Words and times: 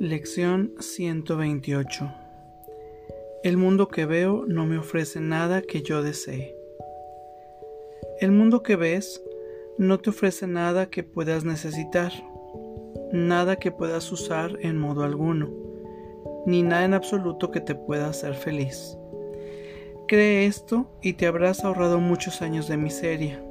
Lección 0.00 0.74
128 0.78 2.08
El 3.42 3.56
mundo 3.56 3.88
que 3.88 4.06
veo 4.06 4.44
no 4.46 4.64
me 4.64 4.78
ofrece 4.78 5.18
nada 5.18 5.60
que 5.60 5.82
yo 5.82 6.04
desee. 6.04 6.54
El 8.20 8.30
mundo 8.30 8.62
que 8.62 8.76
ves 8.76 9.20
no 9.76 9.98
te 9.98 10.10
ofrece 10.10 10.46
nada 10.46 10.88
que 10.88 11.02
puedas 11.02 11.44
necesitar, 11.44 12.12
nada 13.12 13.56
que 13.56 13.72
puedas 13.72 14.12
usar 14.12 14.56
en 14.60 14.78
modo 14.78 15.02
alguno, 15.02 15.50
ni 16.46 16.62
nada 16.62 16.84
en 16.84 16.94
absoluto 16.94 17.50
que 17.50 17.60
te 17.60 17.74
pueda 17.74 18.08
hacer 18.08 18.34
feliz. 18.34 18.96
Cree 20.06 20.46
esto 20.46 20.88
y 21.02 21.14
te 21.14 21.26
habrás 21.26 21.64
ahorrado 21.64 21.98
muchos 21.98 22.40
años 22.40 22.68
de 22.68 22.76
miseria, 22.76 23.42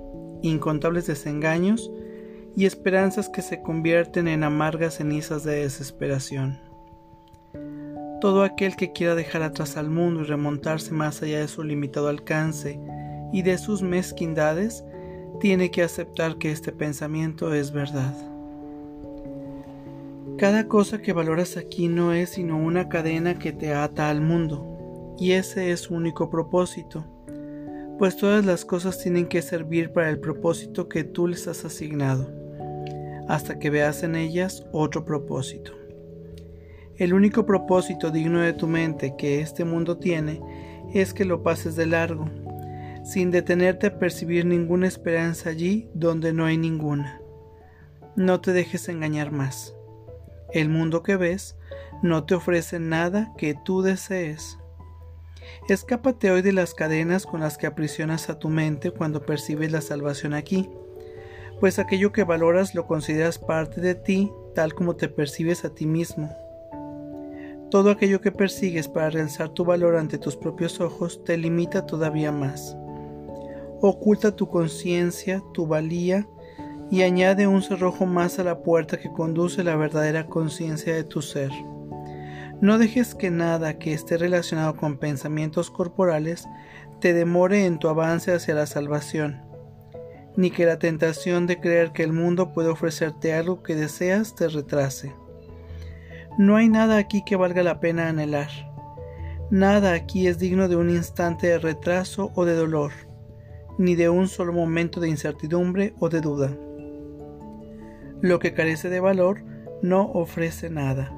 incontables 0.42 1.08
desengaños 1.08 1.92
y 2.58 2.66
esperanzas 2.66 3.30
que 3.30 3.44
se 3.44 3.62
convierten 3.62 4.28
en 4.28 4.44
amargas 4.44 4.96
cenizas 4.96 5.44
de 5.44 5.58
desesperación. 5.58 6.60
Todo 8.20 8.42
aquel 8.42 8.76
que 8.76 8.94
quiera 8.94 9.14
dejar 9.14 9.44
atrás 9.44 9.78
al 9.78 9.92
mundo 9.92 10.22
y 10.22 10.24
remontarse 10.24 10.92
más 10.92 11.22
allá 11.22 11.40
de 11.40 11.48
su 11.48 11.64
limitado 11.64 12.08
alcance 12.08 12.80
y 13.32 13.44
de 13.44 13.60
sus 13.60 13.84
mezquindades, 13.84 14.84
tiene 15.40 15.70
que 15.70 15.84
aceptar 15.84 16.40
que 16.40 16.52
este 16.52 16.72
pensamiento 16.72 17.54
es 17.54 17.72
verdad. 17.72 18.16
Cada 20.40 20.68
cosa 20.68 21.00
que 21.00 21.14
valoras 21.14 21.58
aquí 21.58 21.88
no 21.88 22.12
es 22.12 22.32
sino 22.32 22.58
una 22.58 22.90
cadena 22.90 23.38
que 23.38 23.52
te 23.52 23.76
ata 23.76 24.10
al 24.10 24.22
mundo, 24.22 25.16
y 25.20 25.34
ese 25.34 25.70
es 25.70 25.82
su 25.82 25.94
único 25.94 26.32
propósito, 26.32 27.06
pues 28.00 28.18
todas 28.18 28.48
las 28.48 28.66
cosas 28.66 28.98
tienen 28.98 29.28
que 29.28 29.44
servir 29.44 29.94
para 29.94 30.10
el 30.10 30.20
propósito 30.20 30.90
que 30.90 31.04
tú 31.04 31.28
les 31.28 31.48
has 31.48 31.64
asignado 31.64 32.37
hasta 33.28 33.60
que 33.60 33.70
veas 33.70 34.04
en 34.04 34.16
ellas 34.16 34.66
otro 34.72 35.06
propósito. 35.06 35.74
El 36.98 37.14
único 37.14 37.46
propósito 37.46 38.10
digno 38.10 38.40
de 38.42 38.54
tu 38.54 38.68
mente 38.68 39.16
que 39.18 39.42
este 39.42 39.66
mundo 39.66 39.98
tiene 39.98 40.42
es 40.94 41.14
que 41.14 41.26
lo 41.26 41.44
pases 41.44 41.76
de 41.76 41.86
largo, 41.86 42.26
sin 43.04 43.30
detenerte 43.30 43.88
a 43.88 44.00
percibir 44.00 44.46
ninguna 44.46 44.88
esperanza 44.88 45.50
allí 45.50 45.90
donde 45.94 46.34
no 46.34 46.46
hay 46.46 46.58
ninguna. 46.58 47.22
No 48.16 48.42
te 48.42 48.52
dejes 48.52 48.90
engañar 48.90 49.32
más. 49.32 49.76
El 50.52 50.70
mundo 50.70 51.04
que 51.04 51.18
ves 51.18 51.56
no 52.02 52.24
te 52.24 52.34
ofrece 52.34 52.80
nada 52.80 53.34
que 53.38 53.54
tú 53.54 53.82
desees. 53.82 54.58
Escápate 55.70 56.32
hoy 56.32 56.42
de 56.42 56.54
las 56.54 56.74
cadenas 56.74 57.26
con 57.26 57.42
las 57.42 57.58
que 57.58 57.68
aprisionas 57.68 58.30
a 58.30 58.40
tu 58.40 58.50
mente 58.50 58.92
cuando 58.92 59.26
percibes 59.26 59.72
la 59.72 59.82
salvación 59.82 60.34
aquí 60.34 60.70
pues 61.60 61.80
aquello 61.80 62.12
que 62.12 62.24
valoras 62.24 62.76
lo 62.76 62.86
consideras 62.86 63.40
parte 63.40 63.82
de 63.82 63.96
ti 63.96 64.32
tal 64.54 64.74
como 64.74 64.96
te 64.96 65.10
percibes 65.10 65.66
a 65.66 65.74
ti 65.74 65.86
mismo. 65.86 66.30
Todo 67.70 67.92
aquello 67.92 68.22
que 68.22 68.32
persigues 68.32 68.88
para 68.88 69.10
realzar 69.10 69.50
tu 69.50 69.66
valor 69.66 69.98
ante 69.98 70.18
tus 70.18 70.36
propios 70.36 70.80
ojos 70.80 71.24
te 71.26 71.38
limita 71.38 71.86
todavía 71.86 72.32
más. 72.32 72.78
Oculta 73.82 74.36
tu 74.36 74.48
conciencia, 74.48 75.44
tu 75.54 75.68
valía, 75.68 76.28
y 76.90 77.02
añade 77.02 77.48
un 77.48 77.62
cerrojo 77.62 78.06
más 78.06 78.40
a 78.40 78.44
la 78.46 78.64
puerta 78.64 78.98
que 78.98 79.12
conduce 79.12 79.64
la 79.64 79.76
verdadera 79.76 80.28
conciencia 80.28 80.96
de 80.96 81.04
tu 81.04 81.22
ser. 81.22 81.52
No 82.62 82.78
dejes 82.78 83.14
que 83.14 83.30
nada 83.30 83.78
que 83.78 83.94
esté 83.94 84.18
relacionado 84.18 84.78
con 84.78 84.98
pensamientos 84.98 85.70
corporales 85.70 86.48
te 87.02 87.14
demore 87.14 87.66
en 87.66 87.78
tu 87.78 87.90
avance 87.90 88.34
hacia 88.34 88.56
la 88.56 88.66
salvación 88.66 89.47
ni 90.38 90.52
que 90.52 90.66
la 90.66 90.80
tentación 90.80 91.48
de 91.48 91.60
creer 91.60 91.92
que 91.92 92.04
el 92.04 92.14
mundo 92.14 92.54
puede 92.54 92.70
ofrecerte 92.70 93.34
algo 93.34 93.64
que 93.64 93.76
deseas 93.76 94.36
te 94.36 94.48
retrase. 94.48 95.14
No 96.38 96.56
hay 96.56 96.70
nada 96.70 96.98
aquí 96.98 97.24
que 97.26 97.36
valga 97.36 97.64
la 97.64 97.80
pena 97.80 98.08
anhelar. 98.08 98.50
Nada 99.50 99.94
aquí 99.94 100.28
es 100.28 100.38
digno 100.38 100.68
de 100.68 100.76
un 100.76 100.92
instante 100.92 101.48
de 101.48 101.58
retraso 101.58 102.32
o 102.36 102.46
de 102.46 102.54
dolor, 102.54 102.92
ni 103.80 103.96
de 103.96 104.10
un 104.10 104.28
solo 104.28 104.54
momento 104.54 105.00
de 105.00 105.10
incertidumbre 105.10 105.96
o 106.00 106.10
de 106.10 106.22
duda. 106.22 106.56
Lo 108.22 108.38
que 108.38 108.54
carece 108.54 108.90
de 108.90 109.00
valor 109.00 109.44
no 109.82 110.12
ofrece 110.12 110.70
nada. 110.70 111.12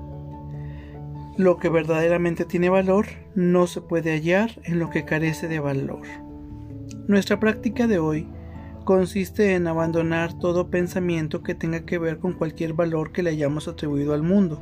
Lo 1.37 1.57
que 1.57 1.67
verdaderamente 1.67 2.45
tiene 2.45 2.69
valor 2.69 3.07
no 3.35 3.67
se 3.67 3.81
puede 3.81 4.11
hallar 4.11 4.51
en 4.63 4.79
lo 4.79 4.89
que 4.89 5.03
carece 5.03 5.49
de 5.49 5.59
valor. 5.59 6.03
Nuestra 7.07 7.39
práctica 7.39 7.87
de 7.87 7.99
hoy 7.99 8.27
consiste 8.89 9.53
en 9.53 9.67
abandonar 9.67 10.33
todo 10.39 10.71
pensamiento 10.71 11.43
que 11.43 11.53
tenga 11.53 11.85
que 11.85 11.99
ver 11.99 12.17
con 12.17 12.33
cualquier 12.33 12.73
valor 12.73 13.11
que 13.11 13.21
le 13.21 13.29
hayamos 13.29 13.67
atribuido 13.67 14.15
al 14.15 14.23
mundo. 14.23 14.59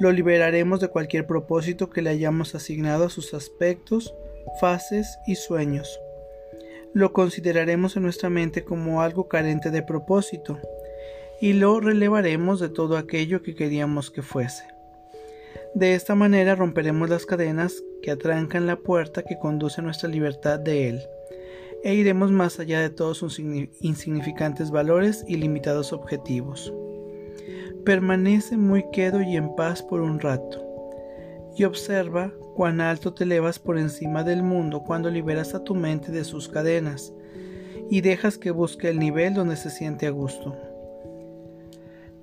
Lo 0.00 0.10
liberaremos 0.10 0.80
de 0.80 0.88
cualquier 0.88 1.28
propósito 1.28 1.90
que 1.90 2.02
le 2.02 2.10
hayamos 2.10 2.56
asignado 2.56 3.04
a 3.04 3.08
sus 3.08 3.32
aspectos, 3.32 4.12
fases 4.60 5.16
y 5.28 5.36
sueños. 5.36 6.00
Lo 6.92 7.12
consideraremos 7.12 7.96
en 7.96 8.02
nuestra 8.02 8.30
mente 8.30 8.64
como 8.64 9.00
algo 9.00 9.28
carente 9.28 9.70
de 9.70 9.84
propósito 9.84 10.58
y 11.40 11.52
lo 11.52 11.78
relevaremos 11.78 12.58
de 12.58 12.68
todo 12.68 12.96
aquello 12.96 13.42
que 13.42 13.54
queríamos 13.54 14.10
que 14.10 14.22
fuese. 14.22 14.64
De 15.76 15.94
esta 15.94 16.16
manera 16.16 16.56
romperemos 16.56 17.08
las 17.08 17.26
cadenas 17.26 17.80
que 18.02 18.10
atrancan 18.10 18.66
la 18.66 18.74
puerta 18.74 19.22
que 19.22 19.38
conduce 19.38 19.80
a 19.80 19.84
nuestra 19.84 20.08
libertad 20.08 20.58
de 20.58 20.88
él 20.88 21.00
e 21.82 21.94
iremos 21.94 22.30
más 22.30 22.60
allá 22.60 22.80
de 22.80 22.90
todos 22.90 23.18
sus 23.18 23.38
insignificantes 23.38 24.70
valores 24.70 25.24
y 25.26 25.36
limitados 25.36 25.92
objetivos. 25.92 26.72
Permanece 27.84 28.56
muy 28.56 28.84
quedo 28.92 29.22
y 29.22 29.36
en 29.36 29.54
paz 29.56 29.82
por 29.82 30.00
un 30.00 30.20
rato, 30.20 30.62
y 31.56 31.64
observa 31.64 32.32
cuán 32.54 32.80
alto 32.80 33.14
te 33.14 33.24
elevas 33.24 33.58
por 33.58 33.78
encima 33.78 34.22
del 34.22 34.42
mundo 34.42 34.82
cuando 34.82 35.10
liberas 35.10 35.54
a 35.54 35.64
tu 35.64 35.74
mente 35.74 36.12
de 36.12 36.24
sus 36.24 36.48
cadenas 36.48 37.12
y 37.88 38.02
dejas 38.02 38.38
que 38.38 38.50
busque 38.50 38.88
el 38.88 38.98
nivel 38.98 39.34
donde 39.34 39.56
se 39.56 39.70
siente 39.70 40.06
a 40.06 40.10
gusto. 40.10 40.56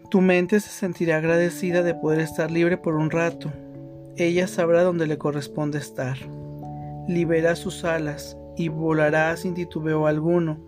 Tu 0.10 0.22
mente 0.22 0.60
se 0.60 0.70
sentirá 0.70 1.18
agradecida 1.18 1.84
de 1.84 1.94
poder 1.94 2.20
estar 2.20 2.50
libre 2.50 2.78
por 2.78 2.96
un 2.96 3.12
rato. 3.12 3.52
Ella 4.16 4.48
sabrá 4.48 4.84
dónde 4.84 5.06
le 5.06 5.18
corresponde 5.18 5.80
estar. 5.80 6.18
Libera 7.10 7.56
sus 7.58 7.84
alas 7.84 8.38
y 8.58 8.70
volará 8.70 9.38
sin 9.38 9.54
titubeo 9.54 10.08
alguno, 10.08 10.60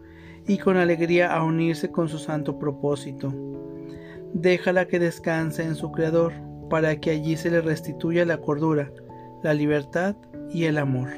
y 0.48 0.58
con 0.58 0.78
alegría 0.78 1.34
a 1.34 1.44
unirse 1.44 1.92
con 1.92 2.08
su 2.08 2.18
santo 2.20 2.58
propósito. 2.58 3.34
Déjala 4.34 4.88
que 4.88 5.00
descanse 5.00 5.64
en 5.64 5.76
su 5.76 5.92
Creador, 5.92 6.34
para 6.70 6.96
que 7.00 7.10
allí 7.10 7.36
se 7.36 7.50
le 7.50 7.62
restituya 7.62 8.26
la 8.26 8.38
cordura, 8.38 8.92
la 9.42 9.54
libertad 9.54 10.16
y 10.52 10.66
el 10.66 10.78
amor. 10.78 11.10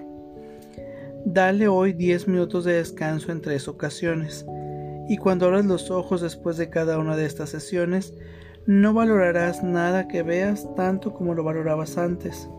Dale 1.26 1.68
hoy 1.68 1.94
diez 1.94 2.28
minutos 2.28 2.64
de 2.64 2.74
descanso 2.74 3.32
en 3.32 3.42
tres 3.42 3.68
ocasiones, 3.68 4.46
y 5.10 5.18
cuando 5.18 5.48
abras 5.48 5.66
los 5.66 5.92
ojos 5.92 6.22
después 6.22 6.56
de 6.58 6.70
cada 6.70 6.98
una 6.98 7.18
de 7.18 7.26
estas 7.26 7.50
sesiones, 7.50 8.14
no 8.66 8.94
valorarás 8.94 9.62
nada 9.64 10.08
que 10.08 10.24
veas 10.24 10.74
tanto 10.76 11.14
como 11.14 11.34
lo 11.34 11.44
valorabas 11.44 11.98
antes 11.98 12.50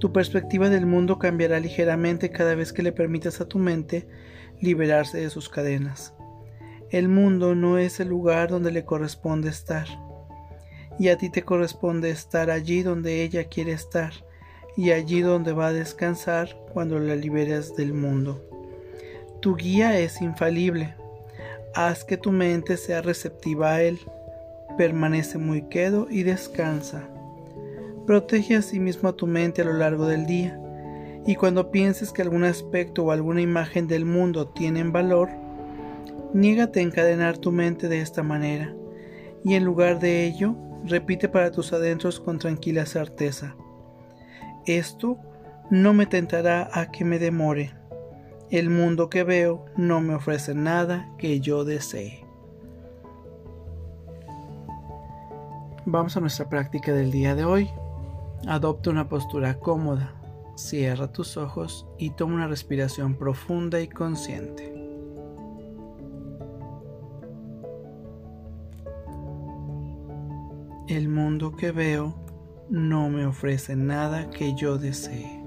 tu 0.00 0.12
perspectiva 0.12 0.70
del 0.70 0.86
mundo 0.86 1.18
cambiará 1.18 1.60
ligeramente 1.60 2.30
cada 2.30 2.54
vez 2.54 2.72
que 2.72 2.82
le 2.82 2.90
permitas 2.90 3.40
a 3.42 3.44
tu 3.44 3.58
mente 3.58 4.08
liberarse 4.58 5.18
de 5.18 5.28
sus 5.28 5.50
cadenas. 5.50 6.14
El 6.90 7.08
mundo 7.08 7.54
no 7.54 7.76
es 7.76 8.00
el 8.00 8.08
lugar 8.08 8.48
donde 8.48 8.72
le 8.72 8.86
corresponde 8.86 9.50
estar, 9.50 9.86
y 10.98 11.08
a 11.08 11.18
ti 11.18 11.28
te 11.28 11.42
corresponde 11.42 12.10
estar 12.10 12.50
allí 12.50 12.82
donde 12.82 13.22
ella 13.22 13.44
quiere 13.44 13.72
estar, 13.72 14.12
y 14.74 14.92
allí 14.92 15.20
donde 15.20 15.52
va 15.52 15.68
a 15.68 15.72
descansar 15.72 16.56
cuando 16.72 16.98
la 16.98 17.14
liberes 17.14 17.76
del 17.76 17.92
mundo. 17.92 18.42
Tu 19.40 19.54
guía 19.54 19.98
es 19.98 20.22
infalible. 20.22 20.94
Haz 21.74 22.04
que 22.04 22.16
tu 22.16 22.32
mente 22.32 22.78
sea 22.78 23.02
receptiva 23.02 23.72
a 23.74 23.82
él. 23.82 23.98
Permanece 24.78 25.36
muy 25.36 25.68
quedo 25.68 26.08
y 26.10 26.22
descansa. 26.22 27.08
Protege 28.10 28.56
a 28.56 28.62
sí 28.62 28.80
a 29.04 29.12
tu 29.12 29.28
mente 29.28 29.62
a 29.62 29.64
lo 29.64 29.72
largo 29.72 30.04
del 30.08 30.26
día, 30.26 30.60
y 31.28 31.36
cuando 31.36 31.70
pienses 31.70 32.10
que 32.10 32.22
algún 32.22 32.42
aspecto 32.42 33.04
o 33.04 33.12
alguna 33.12 33.40
imagen 33.40 33.86
del 33.86 34.04
mundo 34.04 34.48
tienen 34.48 34.90
valor, 34.90 35.30
niégate 36.34 36.80
a 36.80 36.82
encadenar 36.82 37.38
tu 37.38 37.52
mente 37.52 37.88
de 37.88 38.00
esta 38.00 38.24
manera, 38.24 38.74
y 39.44 39.54
en 39.54 39.62
lugar 39.62 40.00
de 40.00 40.26
ello, 40.26 40.56
repite 40.84 41.28
para 41.28 41.52
tus 41.52 41.72
adentros 41.72 42.18
con 42.18 42.40
tranquila 42.40 42.84
certeza. 42.84 43.54
Esto 44.66 45.16
no 45.70 45.94
me 45.94 46.06
tentará 46.06 46.68
a 46.72 46.90
que 46.90 47.04
me 47.04 47.20
demore. 47.20 47.76
El 48.50 48.70
mundo 48.70 49.08
que 49.08 49.22
veo 49.22 49.66
no 49.76 50.00
me 50.00 50.16
ofrece 50.16 50.52
nada 50.52 51.08
que 51.16 51.38
yo 51.38 51.64
desee. 51.64 52.24
Vamos 55.86 56.16
a 56.16 56.20
nuestra 56.20 56.48
práctica 56.48 56.92
del 56.92 57.12
día 57.12 57.36
de 57.36 57.44
hoy. 57.44 57.70
Adopta 58.46 58.90
una 58.90 59.08
postura 59.08 59.58
cómoda, 59.58 60.14
cierra 60.56 61.12
tus 61.12 61.36
ojos 61.36 61.86
y 61.98 62.10
toma 62.10 62.34
una 62.34 62.48
respiración 62.48 63.14
profunda 63.14 63.80
y 63.80 63.88
consciente. 63.88 64.74
El 70.88 71.08
mundo 71.08 71.54
que 71.54 71.70
veo 71.70 72.16
no 72.68 73.08
me 73.10 73.26
ofrece 73.26 73.76
nada 73.76 74.30
que 74.30 74.54
yo 74.56 74.78
desee. 74.78 75.39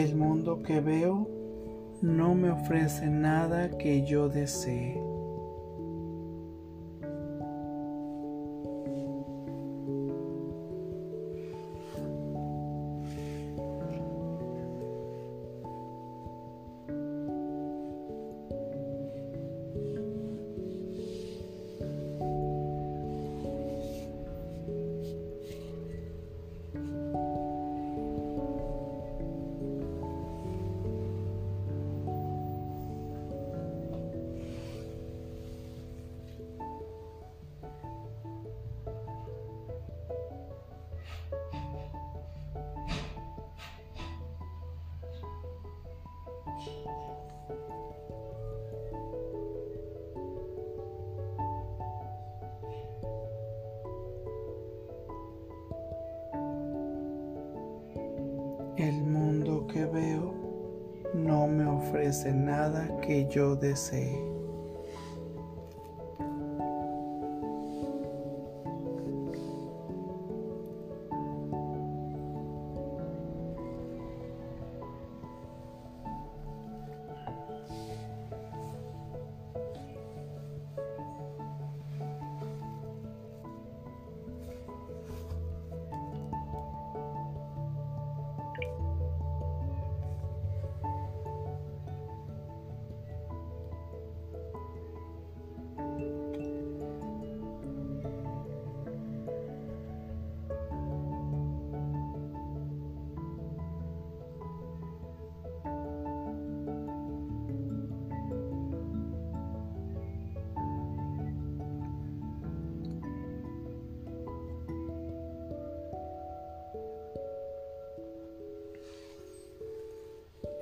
El 0.00 0.16
mundo 0.16 0.62
que 0.62 0.80
veo 0.80 1.28
no 2.00 2.34
me 2.34 2.50
ofrece 2.50 3.06
nada 3.06 3.76
que 3.76 4.02
yo 4.06 4.30
desee. 4.30 5.09
Que 59.72 59.84
veo 59.84 60.34
no 61.14 61.46
me 61.46 61.66
ofrece 61.66 62.32
nada 62.32 62.88
que 63.00 63.26
yo 63.26 63.56
desee. 63.56 64.29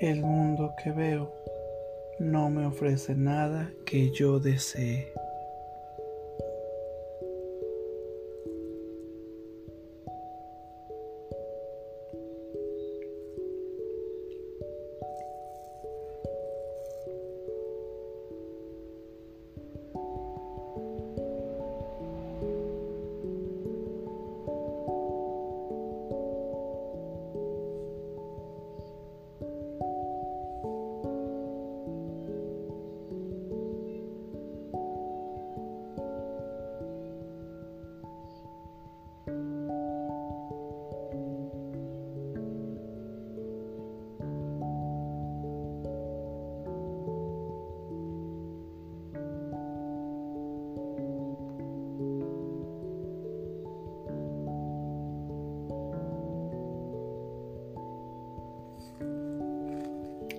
El 0.01 0.23
mundo 0.23 0.75
que 0.81 0.93
veo 0.93 1.33
no 2.21 2.51
me 2.51 2.65
ofrece 2.67 3.17
nada 3.17 3.73
que 3.85 4.13
yo 4.13 4.39
desee. 4.39 5.13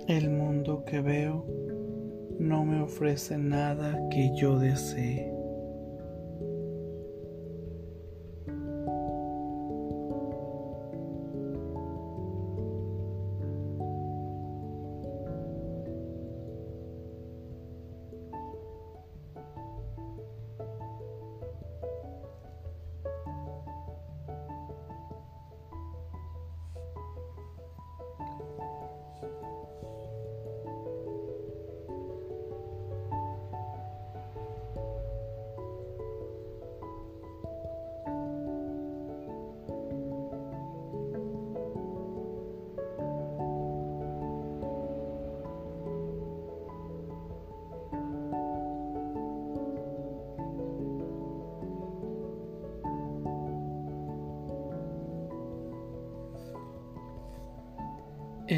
El 0.09 0.31
mundo 0.31 0.85
que 0.85 1.01
veo 1.01 1.45
no 2.39 2.65
me 2.65 2.81
ofrece 2.81 3.37
nada 3.37 3.95
que 4.09 4.31
yo 4.35 4.57
desee. 4.57 5.31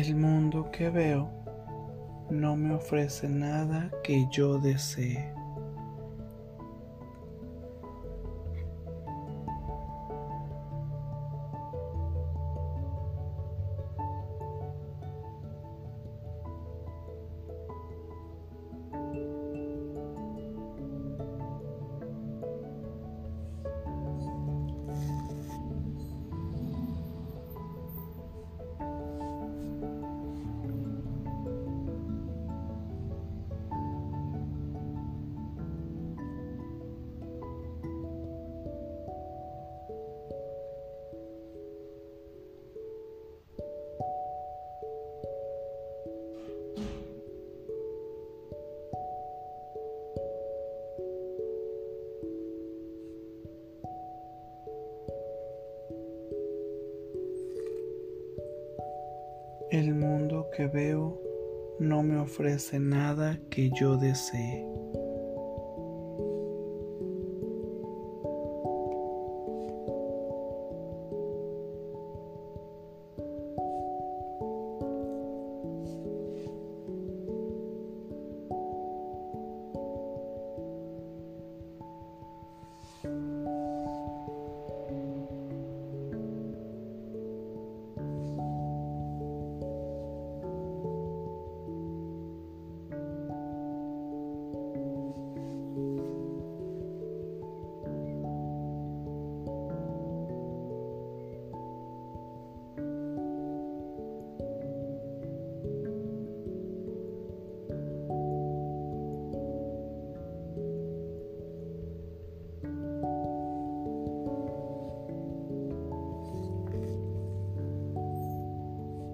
El 0.02 0.16
mundo 0.16 0.72
que 0.72 0.90
veo 0.90 1.30
no 2.32 2.56
me 2.56 2.74
ofrece 2.74 3.30
nada 3.30 3.92
que 4.04 4.28
yo 4.32 4.58
desee. 4.58 5.32
El 59.72 59.96
mundo 59.96 60.50
que 60.54 60.68
veo 60.68 61.22
no 61.80 62.04
me 62.04 62.20
ofrece 62.20 62.78
nada 62.78 63.40
que 63.50 63.70
yo 63.80 63.96
desee. 63.96 64.68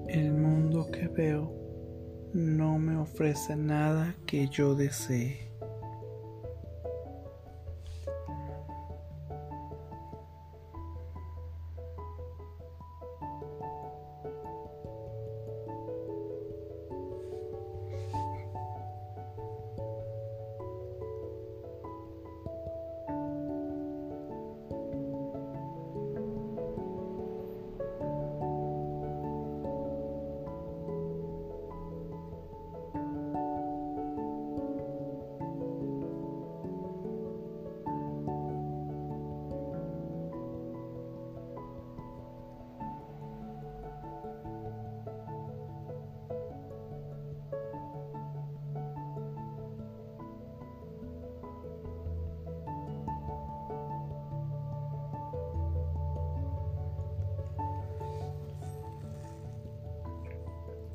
El 0.10 0.32
mundo 0.32 0.90
que 0.90 1.10
veo 1.10 1.52
no 2.34 2.80
me 2.80 2.96
ofrece 2.96 3.58
nada 3.58 4.16
que 4.26 4.48
yo 4.48 4.74
desee. 4.74 5.47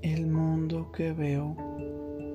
El 0.03 0.27
mundo 0.27 0.91
que 0.91 1.13
veo 1.13 1.57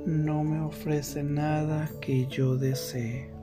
no 0.06 0.42
me 0.46 0.62
ofrece 0.62 1.22
nada 1.22 1.90
que 2.00 2.26
yo 2.28 2.56
desee. 2.56 3.37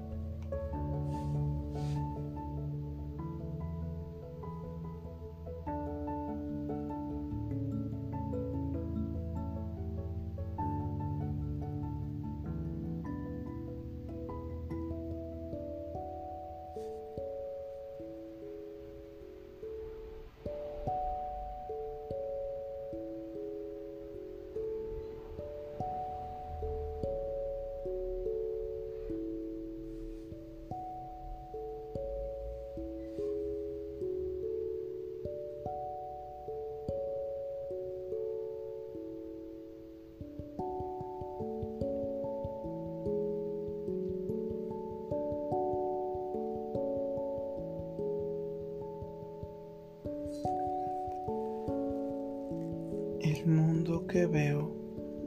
El 53.44 53.50
mundo 53.50 54.06
que 54.06 54.24
veo 54.24 54.74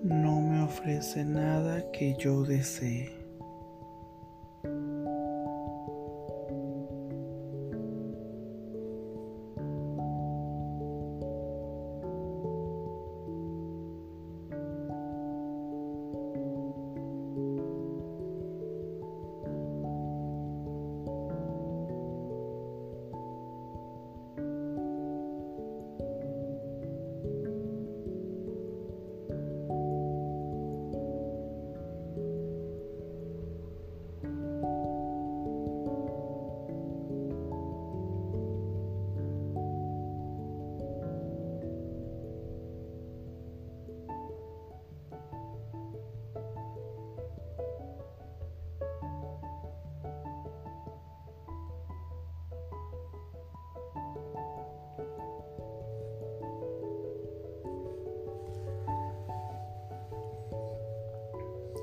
no 0.04 0.42
me 0.42 0.64
ofrece 0.64 1.24
nada 1.24 1.92
que 1.92 2.16
yo 2.18 2.42
desee. 2.42 3.17